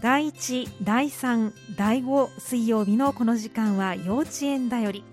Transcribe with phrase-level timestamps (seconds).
[0.00, 5.04] 第1、第3、第5水曜日のこの時間は幼稚園だより。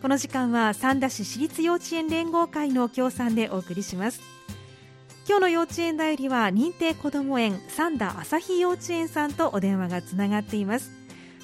[0.00, 4.22] この時間は三田市私立幼稚園連合会の協賛でお送りします。
[5.28, 10.90] 今日の幼稚園だよりは認定こども園三田朝日幼稚園さんとお電話がつながっています。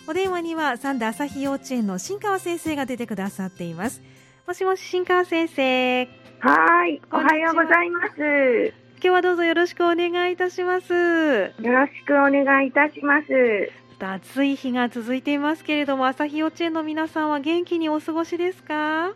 [0.09, 4.01] お電話には三田朝日幼稚園の新川先生が出てくださっています。
[4.47, 6.09] もしもし新川先生。
[6.41, 8.80] はいおはようございます。
[9.03, 10.93] 今日はどうぞよろしくお願いいたします。
[10.93, 13.73] よろしくお願いいたします。
[13.98, 19.15] 暑い日が続いていますけれども、朝日幼稚園の皆さんは元気にお過ごしですか？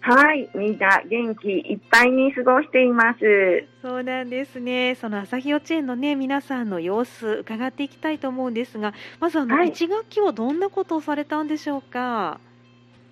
[0.00, 3.66] はい、みんな元気いっぱいに過ごしています。
[3.82, 4.94] そうなんですね。
[4.94, 12.40] その朝日幼稚園のね、皆さんの様子伺っていきたいと思うんですが、まずあの、はい、1学期はどんなことをされたんでしょうか？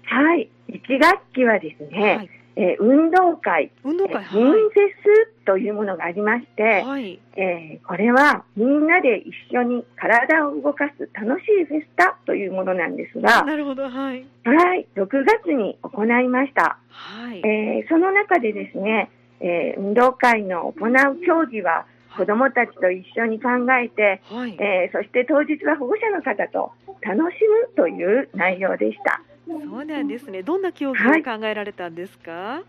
[0.05, 14.27] はい、1学期はですね、はいえー、運動会、運動会、はい、ンセスというものがありまして、はい、えー、これはみんなで一緒に体を動かす楽しいフェスタというものなんですが、なるほど、はい。
[14.45, 16.79] はい、6月に行いました。
[16.89, 17.39] はい。
[17.41, 19.11] えー、その中でですね、
[19.41, 29.21] えー、運動会の行う競技は、子どもたちと一緒に考えて、はい、えー、そして当日は保護者の方と楽しむという内容でした。
[29.47, 30.43] そうなんですね。
[30.43, 32.31] どんな競技を考えられたんですか？
[32.33, 32.63] は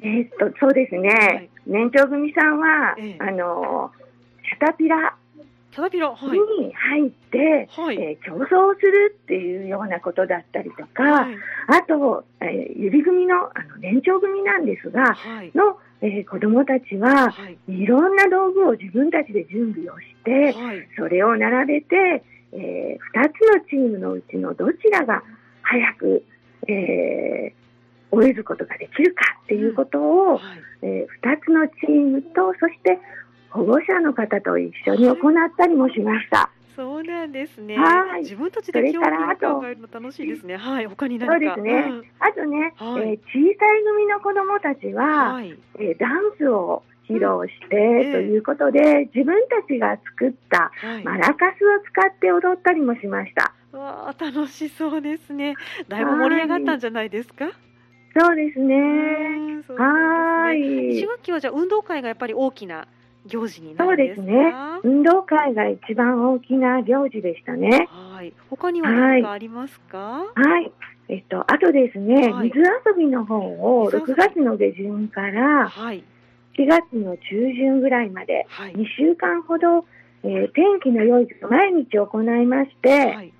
[0.00, 1.08] い、えー、っとそうですね。
[1.08, 3.90] はい、年長組さんは、ええ、あの
[4.42, 5.14] キャタピラ
[5.70, 11.36] キャタピラ、はい、に入って、はい、えー、競争するっていうようなことだったりとか、はい、
[11.68, 25.22] あと、えー、指組のあの年長組なんですが、はい、の、えー、子どもたちは、はい、いろんな道具を自分たちで準備をして、はい、それを並べて、えー、2つのチームのうちのどちらが
[25.68, 26.24] 早く、
[26.66, 30.42] えー、終えることができるかっていうことを、うんはい、
[30.82, 32.98] えー、2つのチームとそして
[33.50, 35.16] 保護者の方と一緒に行っ
[35.56, 36.38] たりもしました。
[36.38, 37.76] はい、そうなんですね。
[37.76, 38.22] はい。
[38.22, 40.56] 自分たちで競技を考えるの楽しいですね。
[40.56, 40.86] はい。
[40.86, 41.84] 他に何かそうですね。
[41.88, 50.70] うん、あとね、はい、えー、小さい組の子どもたちは、はい、えー、ダンスを披露して、うん、ということで、自分たちが作った
[51.04, 53.47] マラカスを使って踊ったりもしました。
[53.72, 55.54] わあ楽しそうですね。
[55.88, 57.50] だいぶ盛り上がったんじゃないですか？
[58.18, 58.76] そうですね。
[59.76, 60.96] はい。
[60.98, 62.86] 石垣はじゃあ運動会がやっぱり大きな
[63.26, 64.54] 行事になるんですそうですね。
[64.82, 67.88] 運動会が一番大きな行事でしたね。
[67.90, 68.32] はい。
[68.48, 69.98] 他には何かありますか？
[69.98, 70.42] はい。
[70.50, 70.72] はい、
[71.08, 76.02] えっとあとですね、はい、水遊びの方を6月の下旬から4
[76.66, 77.20] 月の中
[77.54, 79.84] 旬ぐらいまで2週間ほど、
[80.24, 82.88] えー、天気の良い日毎日行いまして。
[83.14, 83.32] はい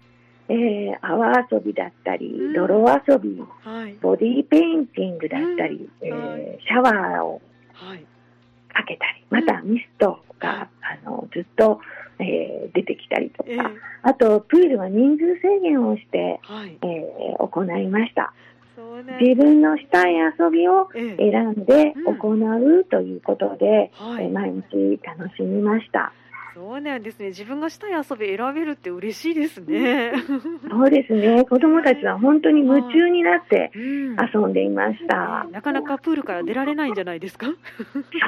[0.49, 7.41] えー、泡遊びだったり、うん、泥遊び、はい、ボディーペインティングだったり、うん、えー、シャワーを
[8.73, 11.81] かけたり、またミストが、あのずっと、
[12.19, 13.73] えー、出てきたりとか、えー、
[14.03, 18.33] あとプールは人数制限をして、はい、えー、行いました。
[19.21, 26.13] 自分のしたい遊びを選んで行うということで、えー、毎日楽しみました。
[26.59, 27.27] そうなんですね。
[27.29, 30.13] 自分がしたい遊び選べるって嬉しいですね。
[30.69, 31.45] そうですね。
[31.45, 35.47] 子供たちは本当に夢中になって遊んでいました。
[35.53, 37.47] なかなかプールから出られないんじゃないですか？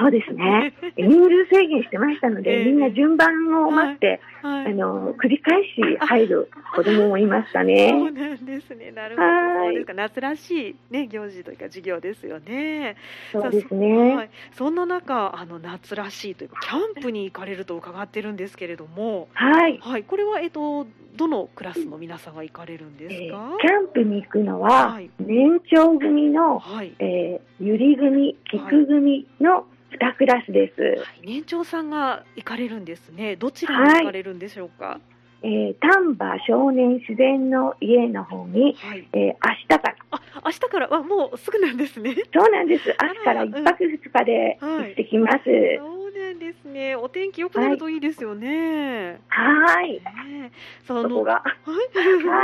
[0.01, 0.73] そうですね。
[0.97, 3.29] 人数制限してましたので、みんな順番
[3.67, 7.89] を待って、はいはい、あの、繰り返し入る子供もいましたね。
[7.91, 8.93] そうなんですね。
[8.93, 9.29] なるほど。
[9.65, 9.95] そうですか。
[9.95, 12.95] 夏らしいね、行事というか授業ですよね。
[13.33, 14.15] そうですね。
[14.15, 20.87] はい、そんな中、あの、夏らしいというか、キャンプに行かれると伺ってるんですけれども、はい、はい、これはえっと
[21.17, 23.17] どのクラスの皆さんが行かれるんですか？
[23.17, 33.37] えー、キャンプに行くのは、はい、年長組の、はい、えー、ゆり組、菊組の2クラスです、はい、年長さんが行かれるんですね。
[33.37, 35.01] どちらに行かれるんでしょうか？
[35.43, 39.97] えー、丹波少年自然の家の方に、はい、えー、明日から。
[40.13, 40.89] あ明日から？
[40.89, 42.15] はもうすぐなんですね。
[42.33, 42.95] そうなんです。
[43.03, 46.95] 明日から一泊二日で行ってきます、はいなんですね。
[46.97, 49.21] お天気良くなるといいですよね。
[49.29, 49.95] はい。
[49.95, 50.53] ね、
[50.87, 51.43] そのは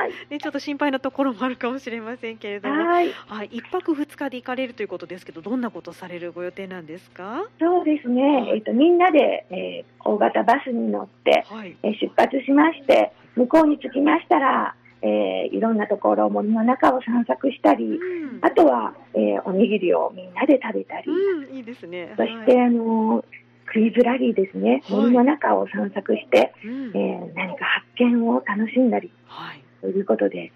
[0.08, 0.12] い。
[0.32, 3.10] ね、ちょっと心配なところもあるかもしれませんけれども、はい。
[3.26, 7.44] はい、一泊二日で行かれるということですけど、どんなことされるご予定なんですか？
[7.60, 8.50] そうですね。
[8.54, 14.74] えっ、とみんなで、えー、大型バスに乗って、はい、えー、出発しまして、向こうに着きましたら。
[15.02, 23.22] えー、いろんなところ森の中を散策したり、うん、あとは、えー、おにぎりをみんなで食べたり、うん、いいですねそして、はい、あの
[23.66, 30.50] クイズラリーですね、森の中を散策して、うん、えー、何か発見を楽しんだり、はい、ということで、え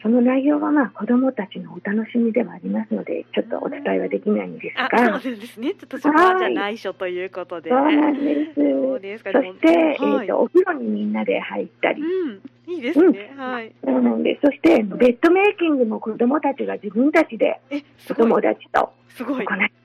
[0.00, 5.74] ー、その内容はまあ子どもたちのお楽しみではありますので、ちょっとお伝えはできないんですが、そうですね。
[5.74, 7.70] ちょっとそこはじゃ内緒ということで。
[7.70, 8.54] そうなんです。
[8.54, 9.32] そうですか。
[9.32, 13.32] そして、はい、えっ、ー、とお風呂にみんなで入ったり、うん、いいですね。
[13.32, 13.72] うん、はい。
[13.84, 14.40] そうなんです。
[14.44, 17.60] そしてベッドメイキングも子どもたちが自分たちで
[18.10, 19.83] お友達と行い。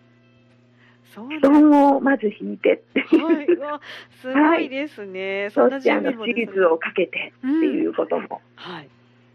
[1.15, 3.79] 布団をまず引いてっていう、はい、
[4.21, 5.43] すごいですね。
[5.43, 8.89] はい、そしてあのチーズをかけてっていうことも、はい、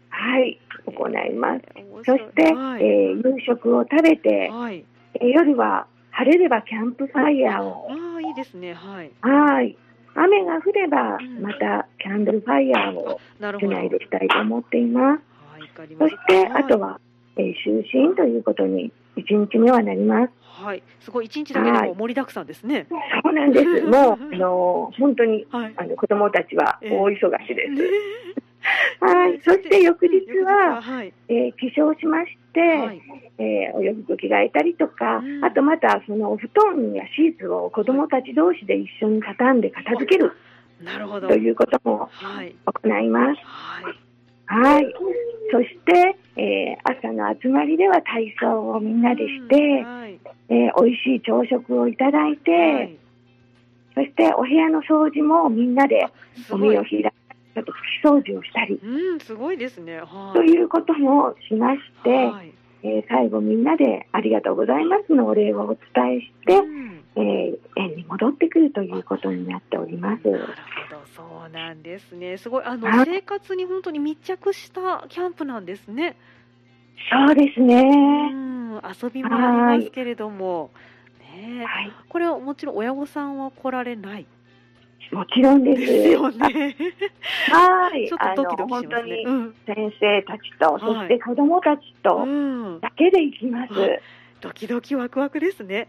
[0.09, 1.61] はい、行います。
[2.05, 4.85] そして、はい、えー、夕食を食べて、はい、
[5.15, 7.87] えー、夜は晴れればキャンプファイヤーを。
[7.89, 8.73] ああ、いいですね。
[8.73, 9.11] はい。
[9.21, 9.77] はい。
[10.15, 13.19] 雨が降れば、またキャンドルファイヤーを
[13.59, 15.21] しないでしたいと思っています。
[15.77, 17.01] はい、そして、あとは、
[17.35, 20.31] えー、就寝ということに、一日目はなります。
[20.63, 22.87] はい、すごい一日だけでも盛りだくさんですね。
[22.89, 23.81] そうなんです。
[23.87, 27.71] もうあの本当に、はい、あの子供たちは大忙しです。
[27.71, 27.87] え。
[28.41, 28.45] ー
[28.99, 33.01] はい、そして翌日は、はい、えー、化粧しまして、はい、
[33.37, 40.31] えー、お洋服着替えたりとか、うん、あとまたそのお布団やシーツを子どもたち同士で一緒に畳んで片付ける、
[40.81, 41.27] なるほど。
[41.27, 42.09] ということも
[42.65, 43.41] 行います。
[43.43, 43.95] はい
[44.47, 44.93] はい。
[45.51, 50.19] そして、えー、朝の集まりでは体操をみんなでして、うんはい、
[50.49, 52.97] えー、美味しい朝食をいただいて、はい、
[53.95, 56.07] そしてお部屋の掃除もみんなで
[56.49, 62.53] ゴミを開いちょっと拭き掃除をしたり、うん、すごいですね、はい、ということもしまして、はい、
[62.83, 70.23] えー、最後みんなでありがとうございますのお礼をお伝えして、うん、えー、園に戻ってくるということになっております。
[71.15, 72.37] そうなんですね。
[72.37, 76.15] すごいあの生活に本当に密着したキャンプなんですね。
[77.11, 77.83] そうですね。
[78.31, 80.71] うん、遊びもありますけれども、
[81.19, 84.25] ね、はい、これはもちろん親御さんは来られない？
[85.11, 85.81] もちろんです。
[85.81, 86.75] ですよね。
[87.51, 88.11] はい。
[88.17, 89.23] あの、本当に
[89.67, 92.25] 先生たちと、そして子供たちと
[92.81, 93.73] だけで行きます。
[94.41, 95.87] ドキドキワクワクですね。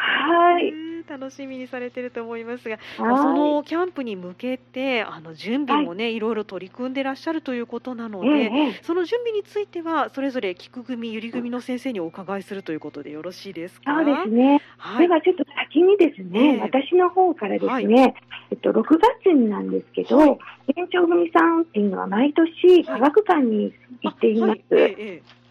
[0.00, 0.72] はい。
[1.08, 13.94] 楽しみにされてると思いますが、そのキャンプに向けてあの準備もね、はい、いろいろ取り組んでらっしゃるということなので、ええ、その準備についてはそれぞれ菊組、ゆり組の先生にお伺いするということでよろしいですか？
[13.94, 14.60] そうですね。
[14.76, 18.14] はい、ではちょっと先にですね、え、私の方からですね、はい、
[18.50, 18.82] えっと6
[19.24, 20.38] 月になんですけど、はい、
[20.76, 23.72] 園長組さんっていうのは毎年科学館に
[24.02, 24.60] 行っています。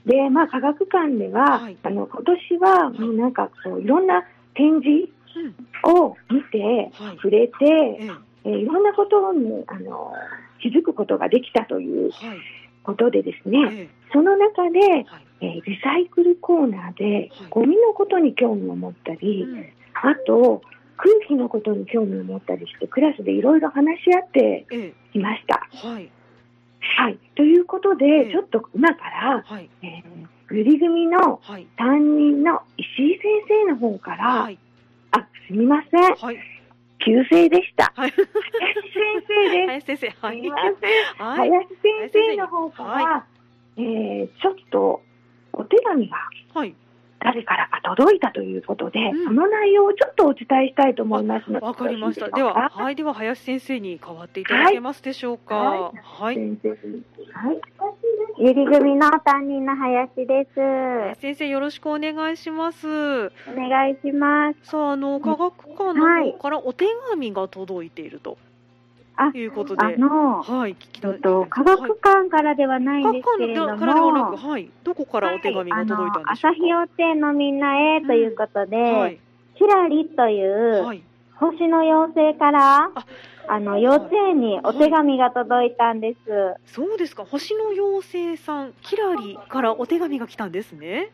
[0.05, 4.23] で、まあ、科学館では、はい、あの今年はもうなんかこういろんな
[4.57, 5.09] 展示
[5.83, 7.53] を見て、触れて、
[8.43, 10.11] えー、いろんなことにあの
[10.61, 12.11] 気づくことができたという
[12.83, 14.79] ことでですね、その中で、
[15.41, 19.45] えー、リサイクルコーナーでゴミのことに興味を持ったり、
[19.93, 20.61] あと
[20.97, 24.65] 空気のことに興味を持ったりしてクラスでいろいろ話し合って
[25.13, 25.67] いました。
[25.87, 26.09] はい、
[26.79, 31.41] はい、ということで、ちょっと今から、はい、えーグリ組の
[31.77, 33.23] 担任の石井先
[33.65, 34.57] 生の方から、はい、
[35.11, 36.15] あ、すみません。
[36.15, 36.37] はい。
[36.99, 37.93] 旧姓でした。
[37.95, 38.11] はい。
[38.11, 38.33] 林先
[39.27, 39.85] 生です。
[39.85, 40.27] 林先生。
[40.27, 40.37] はい。
[40.37, 40.63] すみませ
[41.23, 41.27] ん。
[41.27, 43.25] はい、林先生の方から、は
[43.77, 45.01] い、えー、ちょっと
[45.53, 46.17] お手紙が、
[46.53, 46.73] はい。
[47.19, 51.65] 誰からか届いたということで、うん、その内容をちょっとお伝えしたいと思いますので。
[51.65, 52.29] わかりました。
[52.29, 55.55] では、はい、では林先生に代わっていただけますでしょうか？
[55.55, 55.93] はい。
[56.03, 56.57] はい、はい。
[58.39, 61.19] ゆり組の担任の林です。
[61.19, 62.87] 先生よろしくお願いします。
[62.87, 64.69] お願いします。
[64.69, 68.37] さあ、あの科学館の方からお手紙が届いていると。
[69.15, 71.19] あいうことで、あの、はい、聞きたい。
[71.19, 76.51] と科学館からではないんですけれども、はい、どこからお手紙が届いたんでしょうか？
[76.51, 79.19] 朝日幼稚園のみんなへということで、うんはい、
[79.55, 81.01] キラリという、はい、
[81.39, 82.91] 星の妖精から、
[83.47, 86.31] あの、幼稚園にお手紙が届いたんです。
[86.31, 87.23] はい、そうですか。
[87.25, 91.09] 星の妖精さん、キラリからお手紙が来たんですね。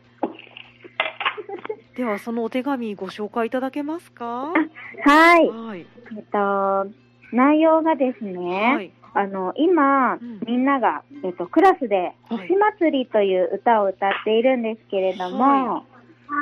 [1.96, 4.52] では、そのお手紙ご紹介いただけますか？
[5.04, 5.48] はい。
[5.48, 5.86] はい。
[6.16, 6.86] えっと、
[7.32, 15.84] 内容がですね、はい、あの、今、うん、みんなが、えっと、クラスで、星祭りという歌を歌っているんですけれども、はい、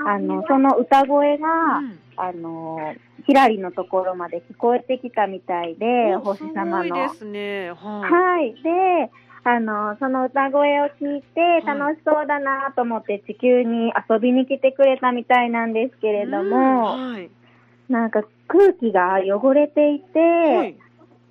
[0.07, 2.95] あの、その歌声が、うん、あの、
[3.27, 6.95] ひらりのところまで聞こえてきたみたいで、星様の。
[6.95, 7.73] ですね。
[7.73, 8.11] はい。
[8.11, 8.55] はい。
[8.63, 9.11] で、
[9.45, 17.29] あの、その歌声を聞いて楽しそうだなと思って地球に遊びに来てくれたみたいなんですけれども、はい、
[17.89, 20.77] なんか空気が汚れていて、はい、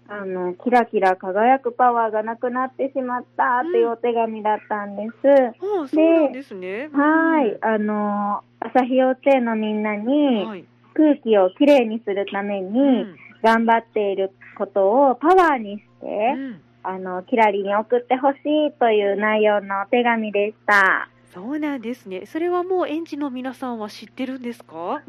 [0.09, 5.61] あの、キラキラ輝くパワーがなくなってしまったというお手紙だったんです。
[5.61, 5.83] う
[6.29, 6.89] ん、ですね。
[6.91, 7.57] はい。
[7.61, 13.05] あの、朝日幼稚園のみんなに、空気をきれいにするために、
[13.43, 16.35] 頑張っていることをパワーにして、
[16.83, 21.09] あの、キラリに送ってほしいという内容の手紙でした。
[21.33, 22.25] そうなんですね。
[22.25, 24.95] それはもう園児の皆さんは知ってるんですか？
[24.95, 25.01] あ、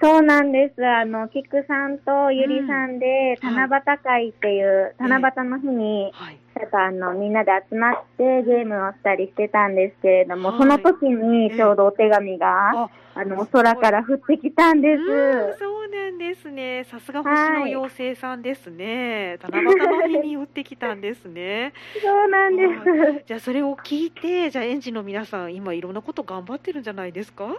[0.00, 0.86] そうなんです。
[0.86, 6.12] あの、菊さんとゆりさんで、七夕会っていう、七夕の日に、
[6.51, 15.58] ちょっとあの、みんなで集まってゲームをしたりしてたんですけれども、はい、その時にちょうどお手紙が、あの、空から降ってきたんです。
[15.58, 16.84] そうなんですね。
[16.84, 19.38] さすが星の妖精さんですね。
[19.42, 21.72] はい、七夕の日に降ってきたんですね。
[22.00, 22.66] そうなんで
[23.20, 23.24] す。
[23.26, 27.56] じゃあそれを聞いて、じゃあ園児の皆さん、今いろんなこと頑張ってるんじゃないですか？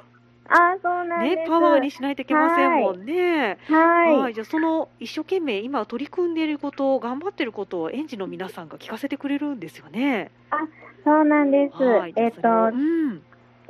[0.49, 3.57] あそうなんね、パワーにしないといけませんもんね。
[3.67, 4.17] はい。
[4.17, 10.31] はい、じゃあ、その一生懸命今取り組んでいること、頑張っていることを園児の皆さんが聞かせてくれるんですよね。
[10.51, 10.57] あ、
[11.03, 11.81] そうなんです。
[11.81, 13.21] はい、えっ、と、うん、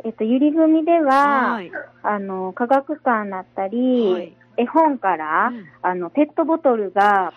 [0.04, 7.34] えっ、と、ゆり組では、はい、あの、科学館だったり、はい、絵本から、うん、あの、ペットボトルが、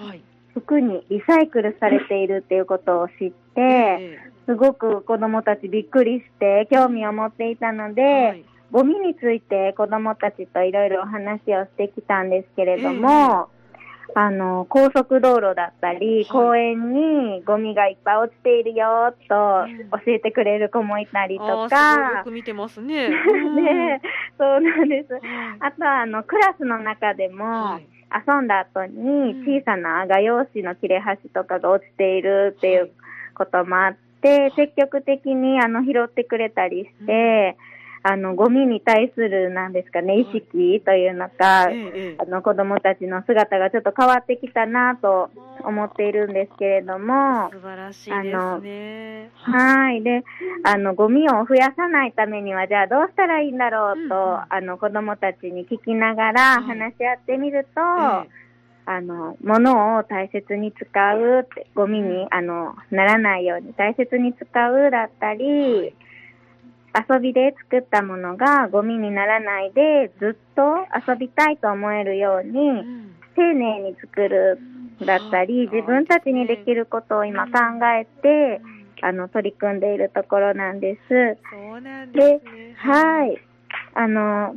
[0.55, 13.49] 服にリサイクルされているっていうことを知って、すごく子供たちびっくりして興味を持っていたので、ゴミについて子供たちといろいろお話をしてきたんですけれども、
[14.09, 19.35] えー、あの、高速道路だったり、はい、公園にゴミがいっぱい落ちているよ、と
[20.05, 22.17] 教えてくれる子もいたりとか。
[22.19, 23.09] よく見てますね。
[23.57, 24.03] ね
[24.39, 25.15] そうなんです。
[25.61, 27.97] あとは、あの、クラスの中でも、はい。
[28.27, 32.91] 遊んだ後に小さな画用紙の切れ端とかが落ちているっていう
[33.35, 37.57] こともあって、積極的にあの拾ってくれたりして、
[38.09, 45.29] あの、ゴミに対する、なんですかね、意識というのか、はい、あの、子供たちの姿がちょっと変わってきたなと
[45.65, 49.31] 思っているんですけれども、素晴らしいですね。
[49.35, 50.05] はい。
[50.05, 50.23] で、
[50.63, 58.47] あの、ゴミを増やさないためには、じゃあどうしたらいいんだろうと、うん、あの、子供たちに聞きながら話し合ってみると、はい
[58.89, 60.87] あの、物を大切に使
[61.17, 65.93] うって、ゴミに、あの、ならないように大切に使うだったり、
[66.97, 70.63] 遊びで作ったものがゴミにならないでずっと
[71.09, 72.53] 遊びたいと思えるように、
[73.35, 74.59] 丁寧に作る
[75.05, 77.53] だったり、自分たちにできることを今考
[77.99, 78.61] えて、
[79.03, 81.39] あの、取り組んでいるところなんです。
[81.51, 82.69] そうなんですね。
[82.69, 83.39] で、はい。
[83.95, 84.57] あの、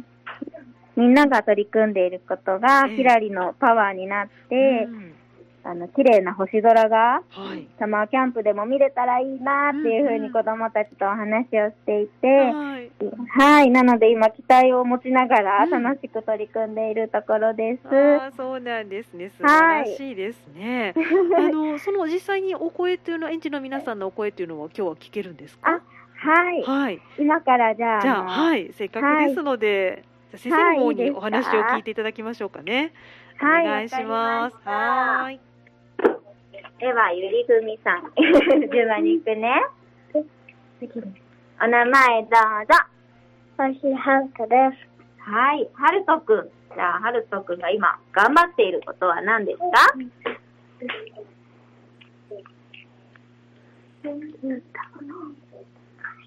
[0.96, 5.19] みんなが取り組んでいることが、ひらりのパワーになって、うん
[5.64, 12.92] あの、綺麗な星空が、はい、サマーキャンプでも見れたらいいなっていうふうに子供たちとお話をしていて、はい、
[13.30, 17.88] はい、なので今期待を持ちながら楽しく取り組んでいるところです。
[17.90, 19.30] うん、あそうなんですね。
[19.38, 20.94] 素晴らしいですね。
[20.96, 25.82] はい、あの、その実際にお声というのは、園児の皆さんのお声というのは今日は聞けるんですか？
[26.22, 26.64] はい。
[26.64, 27.02] はい。
[27.18, 28.02] 今からじゃあ。
[28.02, 28.72] じゃあ、はい。
[28.74, 30.04] せっかくですので、
[30.36, 32.92] 先生の方にお話を聞いていただきましょうかね。
[33.38, 34.58] はい、お願いします。
[34.66, 35.40] はい。
[36.80, 38.12] では、ゆりふみさん。
[38.72, 39.62] 順番に行くね。
[41.62, 42.74] お名前どうぞ。
[43.58, 44.88] 星はるかです。
[45.30, 45.70] はい。
[45.74, 46.50] はるとくん。
[46.74, 49.66] じゃあ、はるとくんが今、頑張っていることは何ですか？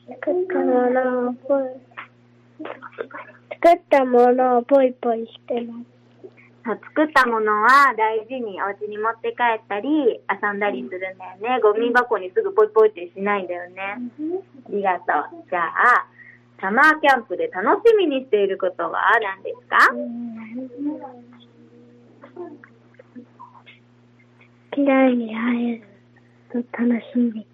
[0.09, 1.35] 作ったものを
[3.50, 6.01] 作ったものをぽいぽいしてます。
[6.64, 11.61] 作ったものは大事にお家に持って帰ったり遊んだりするんだよね。
[11.61, 13.99] ゴミ箱にすぐポイポイってしないんだよね。
[14.69, 15.45] ありがとう。
[15.50, 16.07] じゃあ、
[16.61, 19.78] サマーキャンプで楽しみにしていることは何ですか？
[24.75, 25.76] キラリに会え
[26.54, 27.47] ると楽しみ。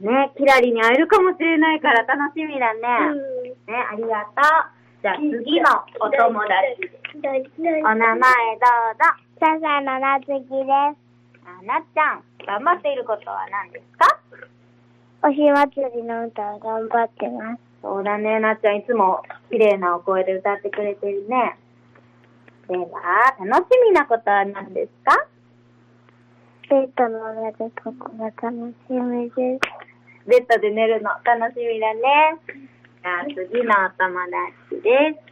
[0.00, 2.80] ね、キラリに会えるかもしれないから楽しみだね。
[2.80, 4.75] ね、ありがとう。
[5.06, 5.70] じゃあ次の
[6.02, 6.82] お友達。
[7.14, 9.06] お名前どうぞ。
[9.38, 10.50] 笹野なつきです。
[11.46, 14.18] あ、なっちゃん、頑張っていることは何ですか？
[15.22, 17.60] 星祭りの歌を頑張ってます。
[17.82, 21.56] そうだね、なっちゃんいつも綺麗なお声で歌ってくれてるね。
[22.66, 22.84] では、
[23.38, 25.24] 楽しみなことは何ですか？
[26.68, 29.36] ベッドの上でここが楽しみです。
[30.26, 32.34] ベッドで寝るの楽しみだね。
[33.06, 34.18] じゃあ次のお友
[34.66, 35.22] 達です。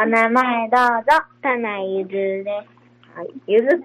[0.00, 1.12] お名前どうぞ。
[1.42, 2.48] 田内ゆずです。
[3.14, 3.28] はい。
[3.46, 3.84] ゆずく、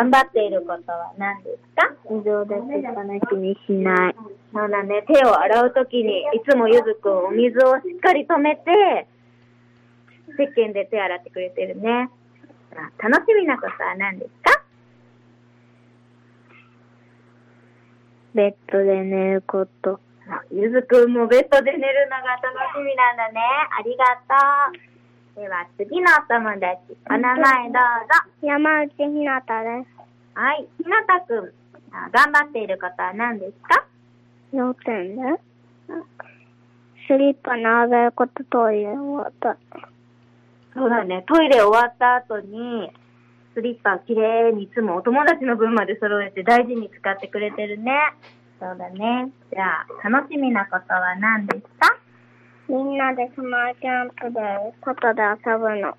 [0.00, 1.92] 頑張っていることは何ですか？
[2.08, 4.16] 水を出しっぱなしにしない。
[4.54, 5.04] そうだね。
[5.06, 9.06] 手を洗うときに、いつもゆずくんお水をしっかり止めて、
[10.38, 12.08] 石鹸で手洗ってくれてるね。
[12.96, 14.62] 楽しみなことは何ですか？
[18.32, 20.00] ベッドで寝ること。
[20.50, 23.40] ゆずくんもベッドで寝るのが楽しみなんだね。
[23.78, 24.34] ありがと
[25.38, 25.40] う。
[25.40, 28.30] では次のお友達、お名前どうぞ。
[28.42, 29.88] 山内ひなたです。
[30.34, 30.66] はい。
[30.82, 31.52] ひなたくん、
[32.10, 33.84] 頑張っていることは何ですか？
[34.52, 35.22] 幼稚園で
[37.06, 39.56] スリッパ並べることトイレ終わった。
[40.74, 41.24] そうだね。
[41.28, 42.90] トイレ終わった後に、
[43.54, 47.92] スリッパきれいにいつもお友達の分まで揃えて大事に使ってくれてるね。
[48.58, 49.30] そうだね。
[49.52, 51.96] じゃあ、楽しみなことは何ですか？
[52.68, 54.40] みんなでスマーキャンプで
[54.82, 55.94] 外で遊ぶの。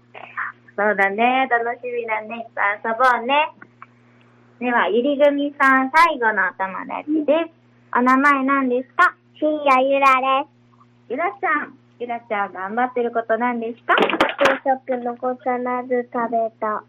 [0.76, 1.48] そうだね。
[1.50, 2.38] 楽しみだね。
[2.38, 3.50] いっぱい遊ぼうね。
[4.60, 7.54] では、ゆりぐみさん、最後のお友達です。
[7.98, 9.16] お名前何ですか？
[9.40, 11.12] しんやゆらです。
[11.12, 11.78] ゆらちゃん。
[12.00, 13.96] ゆらちゃん、頑張ってること何ですか？
[14.66, 16.84] 朝食残さなず食べた。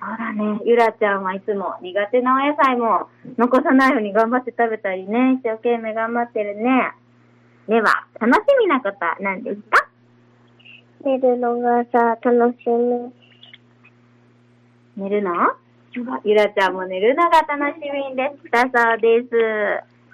[0.00, 0.60] そうだね。
[0.64, 5.34] ゆらちゃんはいつも苦手なお野菜も残さないように頑張って食べたりね。
[5.34, 6.92] 一生懸命頑張ってるね。
[7.68, 9.86] では、楽しみなことは何ですか？
[11.04, 13.12] 寝るのがさ、楽しみ。
[14.96, 15.32] 寝るの？
[16.24, 19.28] ゆらちゃんも寝るのが楽しみでしたそうです。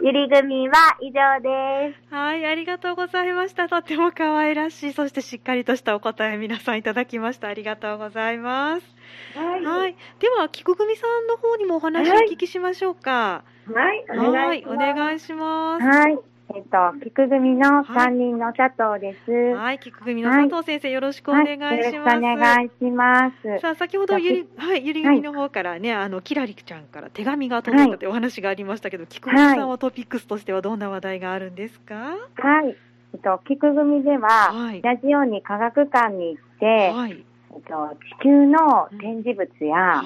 [0.02, 2.14] ゆり組は以上です。
[2.14, 3.69] はい、ありがとうございました。
[3.69, 7.49] とても可愛らしい、そしてしっかりとしたお答え皆さんいただきました。
[7.49, 8.96] ありがとうございます。
[9.35, 9.65] はい。
[9.65, 13.45] はい、では、菊組さんの方にもお話をお聞きしましょうか。
[13.73, 15.85] はい、はい、お願いします。
[15.85, 16.19] はい。
[16.55, 19.33] えっと、菊組の担任の佐藤です。
[19.57, 21.57] はい、菊組の佐藤先生、よろしくお願い
[21.91, 22.17] します。
[22.17, 23.59] お願いします。
[23.61, 31.95] さあ、先ほどゆり、はい、ゆり組の方からね、あの、きらりちゃんから手紙が届いたというお話がありましたけど、菊組さんはトピックスとしてはどんな話題があるんですか？
[32.37, 32.77] はい。
[33.13, 37.25] えっと、菊組では、ラジオに科学館に行って、はい、えっと、
[37.65, 40.05] 地球の展示物や、あ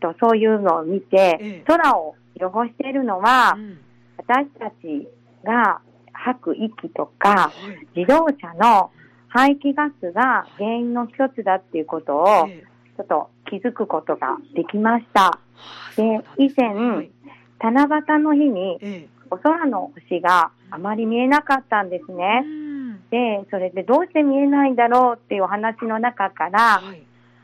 [0.00, 3.56] と、そういうのを見て、空を汚しているのは、
[4.18, 5.08] 私たち
[5.44, 5.80] が
[6.12, 7.52] 吐く息とか、
[7.94, 8.90] 自動車の
[9.28, 12.48] 排気ガスが原因の一つだっていうことを、
[12.96, 15.38] ちょっと気づくことができました。
[15.96, 16.02] で、
[16.38, 16.74] 以前、
[17.60, 22.44] 七夕の日に、お空の星があまり見えなかったんですね。
[23.10, 26.82] で、それでどうして見えないんだろうっていうお話の中から、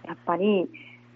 [0.06, 0.68] やっぱり、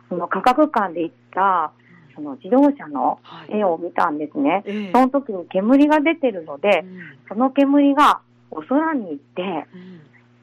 [0.09, 1.73] その科学館で行った
[2.17, 4.51] その自動車の絵を見たんですね。
[4.51, 9.67] はい、その時に煙が出てるので、うん、その煙がお空に行って、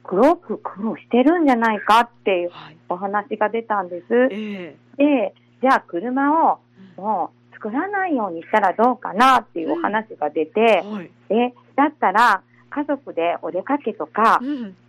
[0.04, 2.52] 黒く黒してるんじゃないかっていう
[2.90, 4.14] お話が出たんです。
[4.14, 6.60] はい、で、じゃあ車を
[6.96, 14.42] もう作らないようにしたらどうかなっていうお話が出て、うんはい、で、だったら家族でお出かけとか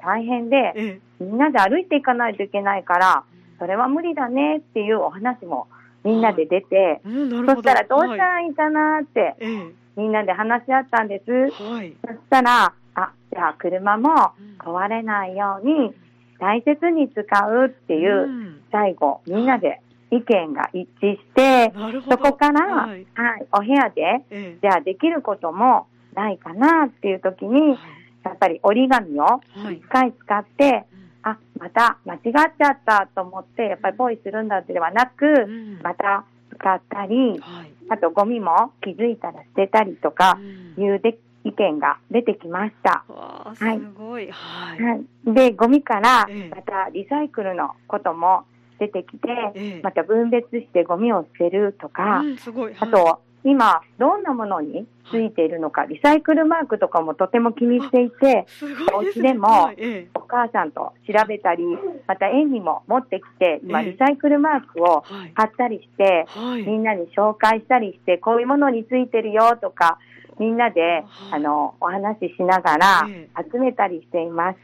[0.03, 3.25] 大変で、みんなで歩いていかないといけないから、
[3.59, 5.69] それは無理だねっていうお話も
[6.05, 11.31] みんなで出て、はいうん、そしたらどうしたらいいかなって、はい、みんなで話し合ったんです。
[11.63, 15.95] はい、そしたら、あ、じゃあ車も壊れないように
[16.39, 21.73] 大切に使うっていう、最後、みんなで意見が一致して、
[22.09, 27.77] そこから、はい、はい、お部屋で、ええ、じゃあできることもないかなっていう時に、
[28.25, 30.85] やっぱり折り紙を一回使って、
[31.23, 32.21] あ、また間違っ
[32.59, 40.39] ちゃったと思って、やっぱりポイするんだではなく、うん、また使ったり、はい、あとゴミも気づいたら捨てたりとか
[40.79, 43.05] いうで、意見が出てきました。
[43.09, 43.79] はい。
[43.79, 44.31] すごい。
[44.31, 44.83] はい。
[44.83, 48.45] はい、で、ゴミからまたリサイクルのことも
[48.79, 52.75] 出てきて、ええ、また分別してゴミを捨てるとか、うん、すごい。
[52.75, 58.47] はい、あと、今、どんなものについているのか、リサイクルマークとかもとても気にしていて、
[58.95, 59.71] お家でも
[60.15, 61.63] お母さんと調べたり、
[62.07, 65.05] また園にも持ってきて、今、リサイクルマークを
[65.35, 66.27] 貼ったりして、
[66.67, 69.99] みんなに紹介したりして、こういうものについてるよとか、
[70.39, 73.07] みんなで、あの、お話ししながら
[73.53, 74.59] 集めたりしています。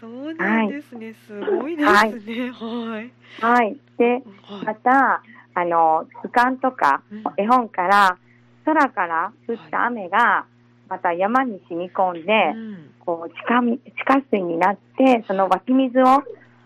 [0.00, 1.14] そうなんですね。
[1.26, 1.90] すごいです
[2.26, 2.50] ね。
[2.50, 3.12] はい。
[3.40, 3.76] はい。
[3.96, 4.22] で、
[4.64, 5.22] また、
[5.56, 7.02] あの、図鑑とか
[7.38, 8.18] 絵本から
[8.66, 10.44] 空から降った雨が
[10.86, 12.54] また山に染み込んで、
[13.00, 16.22] こう地下地下水になって、その湧き水を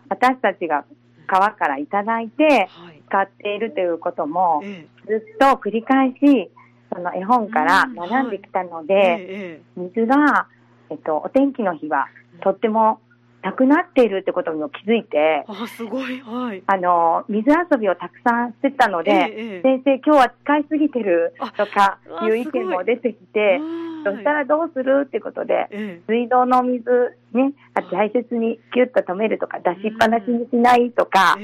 [0.08, 0.84] 私たちが
[1.28, 2.68] 川からいただいて
[3.08, 4.60] 使っているということも
[5.06, 6.50] ずっと繰り返し
[6.92, 10.48] その絵本から学んできたので、水が、
[10.90, 12.08] えっと、お天気の日は
[12.42, 12.98] とっても
[13.42, 16.62] なくなっているってことにも気づいて、あ、すごい、はい。
[16.66, 23.60] あの、水遊びをたくさんしてたので、ええ、先生今日は使いすぎてるとかいう意見も出てきて、
[24.04, 27.52] そしたらどうするってことで、え、水道の水ね、
[27.90, 31.38] 大切にキュッと止めるとか、出しっぱなしにしないとか、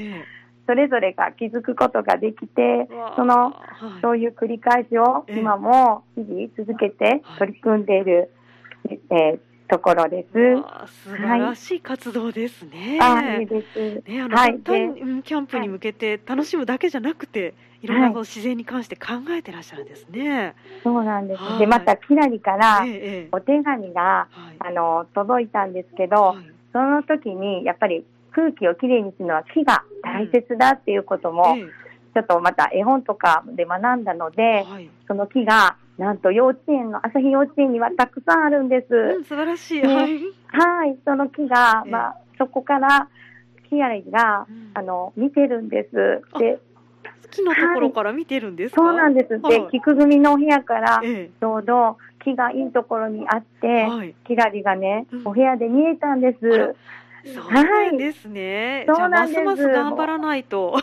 [0.67, 3.55] それぞれが気づくことができて、その、
[4.01, 8.29] そういう繰り返しを今も日々続けて取り組んでいる、
[9.09, 10.29] えーところです。
[11.03, 12.97] 素晴らしい活動ですね。
[12.99, 14.09] はい、いいです。
[14.09, 20.55] ね、あの、はい、単キャンプに向けて楽しむだけじゃなくて、いろんな自然に関して考えてらっしゃるんですね。
[20.83, 21.41] そうなんです。
[21.41, 22.85] はい、で、また、きらりから、
[23.31, 24.27] お手紙が、
[24.59, 26.35] あの、届いたんですけど、
[26.73, 31.55] その時に、やっぱり空気をきれいにするのは木が大切だっていうことも、
[32.13, 34.65] ちょっとまた絵本とかで学んだので、
[35.07, 38.93] その木が、なんと幼稚園の、朝日幼稚園にはたくさんあるんです。
[38.93, 39.81] うん、素晴らしい。
[39.81, 40.19] はい。
[40.47, 43.09] はい、その木が、まあ、そこから、
[43.69, 46.21] 木合が、うん、あの、見てるんです。
[46.39, 46.59] で、
[47.31, 49.41] 木のところから見てるんですか、はい、そうなんです。
[49.41, 56.75] で、菊組のお部屋から、ちょうど木がいいところにあって、はい、キラリがね、お部屋で見えたんです。
[57.33, 58.85] そうなんですね。
[58.87, 59.41] はい、そうなんです。
[59.41, 60.77] ますます頑張らないと。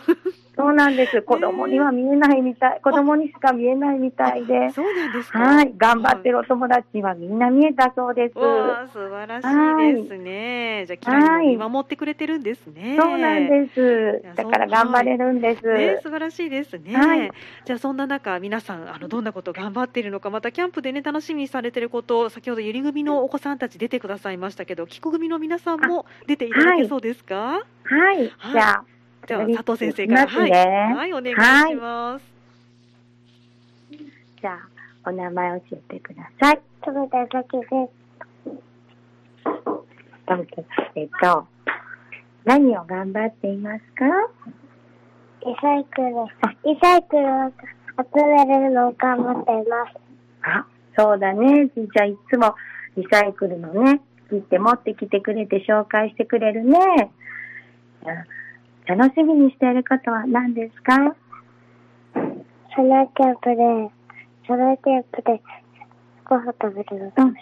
[0.56, 1.22] そうなんです。
[1.22, 4.70] 子供には見えないみたい、子供にしか見えないみたいで。
[4.70, 5.38] そうなんですか。
[5.38, 5.74] はい。
[5.76, 8.38] 頑張ってるお友達はみんな見えたそうです。
[8.38, 9.44] わ素晴らし
[9.90, 10.84] いですね。
[10.86, 12.96] じゃあ、キラに見守ってくれてるんですね。
[13.00, 14.22] そうなんです。
[14.36, 15.66] だから頑張れるんです。
[15.66, 16.94] ね、素晴らしいですね。
[16.94, 17.30] はい、
[17.64, 27.34] じゃあ、そんな中、皆さん、あの、どんなこと頑張っているのか、またキャンプでね、楽しみにされてること、先ほどゆり組のお子さんたち出てくださいましたけど、菊組の皆さんも出ていただけそうですか？
[27.84, 28.16] はい。
[28.38, 28.84] はい、じゃあ、
[29.26, 31.34] じゃあ、佐藤先生から、はい、はい、お願い
[31.70, 32.24] します。
[34.40, 34.58] じゃあ、
[35.08, 36.60] お名前教えてください。
[36.82, 37.70] 富田咲です。
[40.94, 41.46] えっと、
[42.44, 44.04] 何を頑張っていますか？
[45.46, 46.08] リサイクル、
[46.64, 47.52] リサイクルを
[47.98, 48.04] 集
[48.46, 49.96] めるのを頑張っています。
[50.42, 51.68] あ、そうだね。
[51.74, 52.54] じゃあ、いつも
[52.96, 56.78] リサイクルのね、切って持ってきてくれて紹介してくれるね。
[58.86, 60.94] 楽しみにしていることは何ですか？
[62.76, 63.90] サマーキャンプで、
[64.46, 65.42] サマーキャンプで
[66.28, 67.40] ご飯食べるの楽し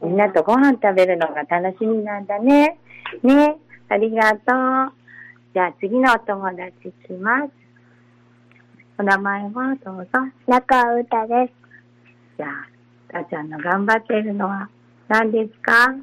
[0.00, 0.08] み。
[0.08, 2.78] みんなとご飯食べるのが楽しみなんだね。
[3.22, 3.56] ね。
[3.88, 4.40] ありがとう。
[5.54, 7.50] じゃあ次のお友達いきます。
[8.98, 10.10] お名前はどうぞ。
[10.46, 11.52] 中尾歌です。
[12.38, 12.68] じゃあ、
[13.12, 14.68] たちゃんの頑張っているのは
[15.08, 15.94] 何ですか？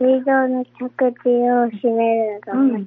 [0.00, 2.86] 水道の着地を閉めるのが、うん、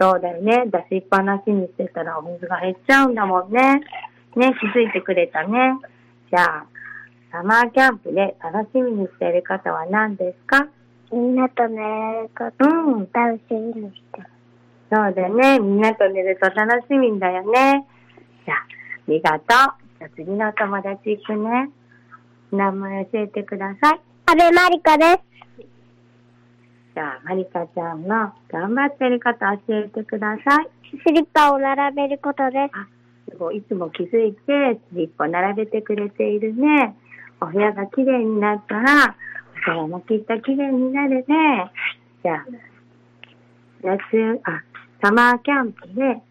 [0.00, 0.64] そうだよね。
[0.88, 3.82] 出しっぱなしにしてたらお水が減っちゃうんだもんね。
[4.34, 5.76] ね、気づいてくれたね。
[6.30, 6.66] じゃあ、
[7.30, 10.66] サマーキャンプで楽しみにしている方は何ですか？
[11.12, 14.26] みんなと寝れることを楽しみにしてる。
[14.90, 15.58] そうだね。
[15.58, 17.86] みんなと寝ると楽しみだよね。
[18.46, 18.62] じゃあ、あ
[19.08, 19.46] りがとう。
[19.46, 21.70] じゃあ次のお友達行くね。
[22.52, 24.00] 名前教えてください。
[24.26, 25.18] 阿部まりかです。
[26.96, 30.68] じゃあ、まりかちゃんの頑張ってること教えてください。
[31.06, 32.70] スリッパを並べることです。
[32.72, 32.88] あ、
[33.30, 33.58] すごい。
[33.58, 36.96] いつも気づいてスリッパを並べてくれているね。
[37.42, 39.14] お部屋が綺麗になったら、
[39.62, 41.70] お皿もきっと綺麗になるね。
[42.22, 42.46] じゃあ、
[43.82, 44.62] 夏、あ、
[45.02, 46.22] サマーキャンプで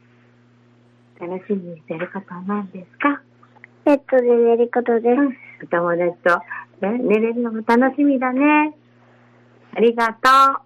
[1.20, 3.22] 楽しみにしてることは何ですか？
[3.86, 5.22] ベッドで寝ることです。
[5.22, 6.40] うん、お友達と、
[6.88, 8.76] ね、寝れるのも楽しみだね。
[9.76, 10.66] ありがとう。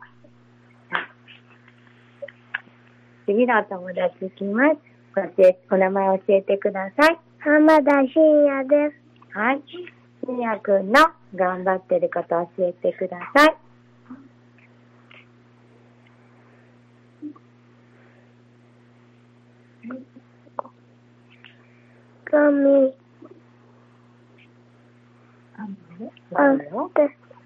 [3.26, 4.78] 次のお友達いきます。
[5.72, 7.20] お名前教えてください。
[7.40, 9.38] 浜田信也です。
[9.38, 9.64] はい。
[10.26, 13.56] 信也くんの頑張ってること教えてください。
[22.32, 22.94] ゴミ。
[25.56, 25.68] あ、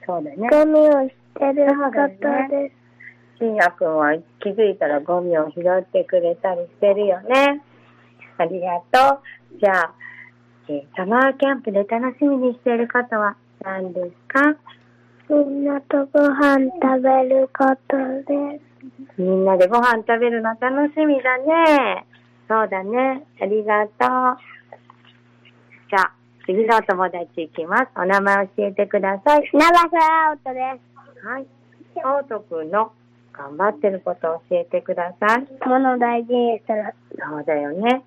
[0.06, 0.50] そうだね。
[0.50, 2.08] ゴミをてる方
[2.48, 3.44] です。
[3.44, 7.62] しんやくんは気づいたらゴミを拾ってくれたりしてるよね。
[8.38, 9.60] ありがとう。
[9.60, 9.94] じゃあ、
[10.70, 14.56] えー、サマーキャンプで楽しみにしている方は何ですか？
[15.30, 18.64] みんなとご飯食べることです。
[19.18, 22.06] みんなでご飯食べるの楽しみだね。
[22.48, 23.24] そうだね。
[23.42, 24.38] ありがとう。
[25.90, 26.12] じゃあ、
[26.46, 27.88] 次のお友達いきます。
[27.96, 29.50] お名前教えてください。
[29.54, 30.93] 長澤青人です。
[31.24, 31.48] はい。
[32.04, 32.92] 青人くんの
[33.32, 35.48] 頑張ってることを教えてください。
[35.66, 36.94] 物大事にしたら。
[37.18, 38.04] そうだよね。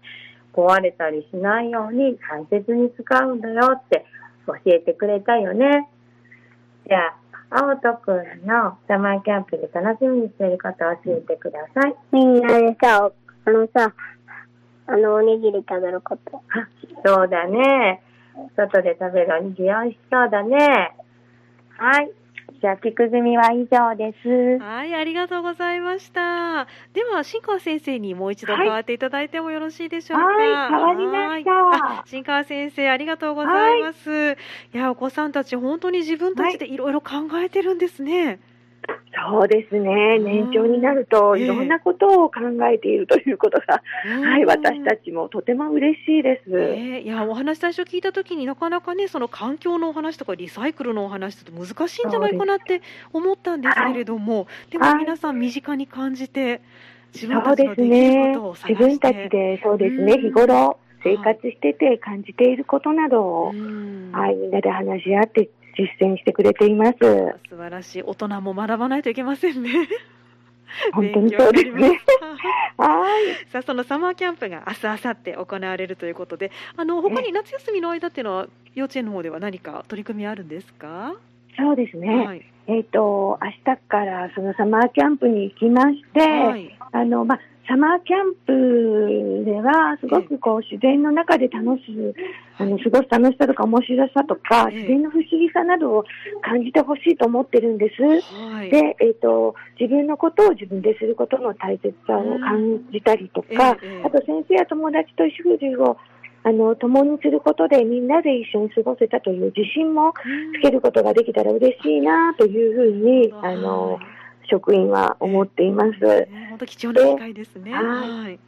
[0.53, 4.05] 壊れたりしないように大切に使うんだよって
[4.47, 5.89] 教えてくれたよね。
[6.87, 7.09] じゃ
[7.51, 11.95] あ、青人くんのサマーキャンプで楽しみにしてることを教えてください。
[12.13, 13.11] みんなでさ、
[13.47, 13.95] あのさ、
[14.89, 16.43] あのおにぎり食べること。
[16.51, 16.69] あ、
[17.05, 18.03] そうだね。
[18.57, 20.95] 外で食べるおにぎり美味しそうだね。
[21.79, 22.11] はい。
[22.61, 24.59] じゃあ、菊組は以上です。
[24.63, 26.67] はい、ありがとうございました。
[26.95, 30.25] では、新川先生にもう一度変わっていただいてもよろしいでしょうか？
[30.25, 32.05] はい、変わりました。
[32.07, 34.33] 新川先生、ありがとうございます。
[34.73, 38.41] いや、お子さんたち、本当に自分たちでいろいろ考えてるんですね。
[39.29, 42.41] そうですね、年長になると、いろんなことを考
[42.73, 46.51] えているということが、えー、はい、私たちもとても嬉しいです。
[46.51, 56.61] えー、いや、お話最初聞いたときになかなかね、その環境のお話とかリサイクルのお話って難しいんじゃないかなって思ったんですけれども、でも皆さん身近に感じて、
[57.15, 66.99] 自分たちのできることを探して、ね、自分たちでそうですね、日頃生活してて感じていることなどを、はい、みんなで話し合って実践してくれています。
[67.49, 68.03] 素晴らしい。
[68.03, 69.71] 大人も学ばないといけませんね。
[70.93, 72.01] 本当にそうですね。
[72.77, 73.51] はい。
[73.51, 81.15] さあ、そのサマーキャンプが明日、明後日行われるということで、あの、他に夏休みの間っていうのは、幼稚園の方では何か取り組みあるんですか？
[81.59, 82.25] そうですね。
[82.25, 92.15] はい、えっ、ー、と、明日からそのサマーキャンプに行きまして、はい、あの、まあ、サマーキャンプでは、すごくこう、自然の中で楽しむ、
[92.59, 96.05] あの、過ごす楽しさとか面白さとか、自然の不思議さなどを
[96.43, 98.03] 感じてほしいと思ってるんです。
[98.03, 105.97] はい、で、えっ、ー、と、自分のことを自分ですることの大切さを感じたりとか、あと先生や友達と食事を
[106.47, 110.15] あの、共にすることでみんなで一緒に過ごせたという自信も
[110.61, 113.99] つけることができたら嬉しいなというふうに、あの、
[114.49, 116.29] 職員は思っています。
[116.51, 117.73] 本当貴重な機会ですね。
[117.73, 118.39] はい。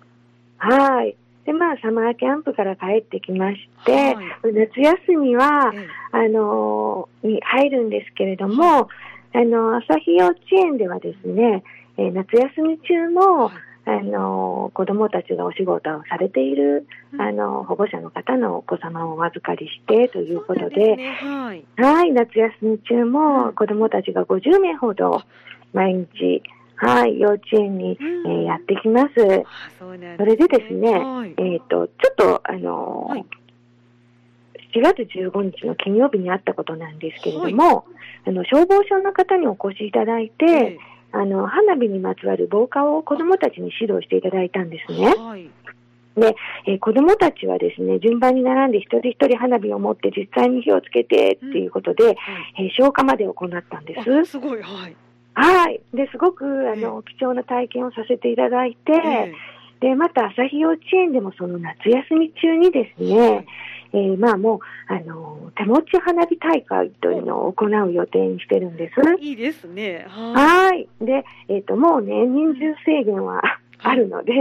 [0.59, 1.17] はい。
[1.45, 5.73] で、まあ、サマーキャンプから帰ってきまして、はい、夏休みは、
[6.13, 8.89] あの、に入るんですけれども、
[9.33, 11.63] あの、朝日幼稚園ではですね、
[11.97, 13.51] えー、夏休み中も、
[13.87, 16.87] あの、子供たちがお仕事をされている、
[17.19, 25.23] あの、保護者の方のお子様をお預かりしてということで、ね、はい、はい、夏休み中も子供たちが50名ほど、
[25.73, 26.43] 毎日、
[26.77, 29.09] はい、幼稚園に、うん、えー、やってきます。
[29.79, 33.27] そね、それでですね、はい、えっ、ー、と、ちょっと、あのーはい、
[34.75, 37.83] 7月15日の金曜日にあったことなんですけれども、は
[38.27, 40.79] い、あの、消防署の方にお越しいただいて、
[41.11, 45.15] あの、花火にまつわる防火を子供たちに指導していただいたんですね。
[46.17, 54.25] で、えー、子供たちはですね、順番に並んで一人一人花火を持って実際に火をつけてっていうことで、うん、えー、消火まで行ったんです。
[54.25, 54.97] すごい、はい。
[55.39, 55.81] はい。
[55.95, 59.35] で、すごく、あの、貴重な体験をさせていただいて、
[59.81, 63.47] で、また朝日幼稚園でもその夏休み中にですね、
[63.93, 64.61] えー、まあもう、
[64.93, 68.95] あの、手持ち花火大会というのを行う予定にしてるんです。
[69.23, 70.07] いいですね。
[70.09, 70.89] はい。
[71.01, 73.41] で、えっ、ー、と、もうね、人数制限は、
[73.81, 74.33] あるので、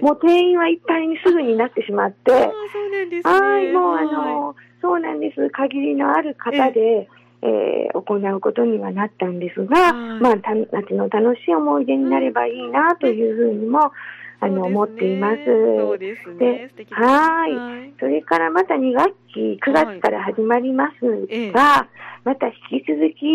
[0.00, 3.32] もう定員はいっぱいにすぐになってしまって、そうなんですね。
[3.32, 5.50] はい、もうあの、そうなんです。
[5.50, 10.34] 限りのある方で、えー、行うことにはなったんですが、まあ、
[10.72, 13.92] 夏の楽しい思い出になればいいなというふうにも、
[14.40, 15.36] あの、思っています。
[15.44, 16.70] そうですね。
[16.76, 17.92] ではい。
[17.98, 21.88] それからまた2学期、9月から始まりますが、はい、
[22.24, 23.26] また引き続き、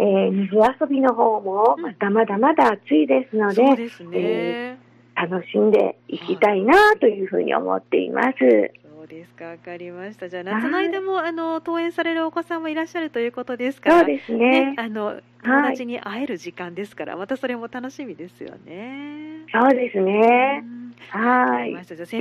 [0.00, 8.72] えー、水遊びの方も、まだまだまだ暑いですので、そうですね、えー、楽しんでいきたいなというふうに思っています。
[9.10, 10.28] ですか、わかりました。
[10.28, 13.98] じゃあ、夏の間も、あの、登園されるお子さんもいらっしゃるということですから。
[13.98, 14.72] そうですね。
[14.72, 19.39] ねあの、友達に会える時間ですから、またそれも楽しみですよね。
[19.52, 20.64] そうですね。
[21.10, 21.72] はい。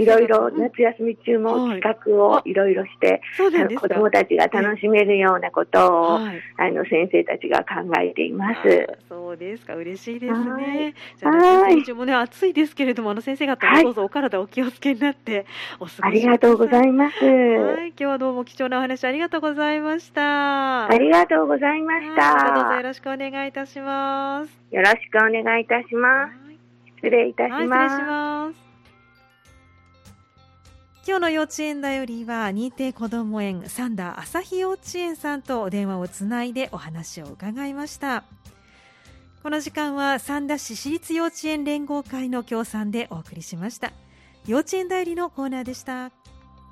[0.02, 6.32] いろいろ夏休み中も企画をいろいろして、子供たちが楽しめるようなことを、あ
[6.72, 8.88] の、先生たちが考えています。
[9.08, 10.96] そうですか、嬉しいですね。
[11.18, 15.46] じゃあ、夏休み中もね、暑いですけれども、あの、先生方もどうぞお体お気をつけになって、
[15.80, 17.24] お過ごしありがとうございます。
[17.24, 20.90] はい、今日はどうも貴重なお話ありがとうございました。
[20.90, 22.56] ありがとうございました。
[22.56, 24.60] どうぞよろしくお願いいたします。
[24.72, 26.49] よろしくお願いいたします。
[27.02, 27.96] 失礼いたします。
[27.96, 28.70] 失礼します。
[31.08, 38.26] 今日の幼稚園だよりは認定こども園サンダー朝日幼稚園さんとお電話をつないでお話を伺いました
[39.42, 43.92] この時間は三田市私立幼稚園連合会の協賛でお送りしました
[44.46, 46.12] 幼稚園だよりのコーナーでした